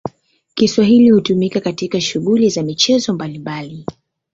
Kiswahili 0.53 1.09
hutumika 1.09 1.59
katika 1.59 2.01
shughuli 2.01 2.49
za 2.49 2.63
michezo 2.63 3.13
mbalimbali. 3.13 3.85